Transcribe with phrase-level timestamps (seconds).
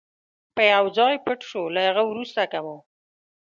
[0.55, 2.77] به یو ځای پټ شو، له هغه وروسته که مو.